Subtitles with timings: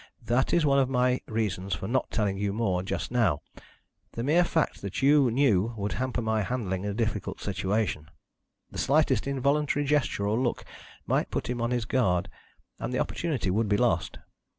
[0.23, 3.43] That is one of my reasons for not telling you more just now.
[4.13, 8.09] The mere fact that you knew would hamper my handling a difficult situation.
[8.71, 10.65] The slightest involuntary gesture or look
[11.05, 12.29] might put him on his guard,
[12.79, 14.17] and the opportunity would be lost.